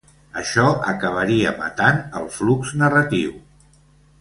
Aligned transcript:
Això 0.39 0.63
acabaria 0.91 1.53
matant 1.61 2.01
el 2.21 2.27
flux 2.39 2.73
narratiu. 2.85 3.37